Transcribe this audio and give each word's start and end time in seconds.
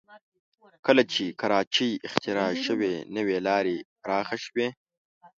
کله 0.85 1.03
چې 1.13 1.23
کراچۍ 1.41 1.91
اختراع 2.07 2.51
شوې 2.65 2.93
نو 3.13 3.21
لارې 3.47 3.77
پراخه 4.03 4.37
شوې 4.45 4.67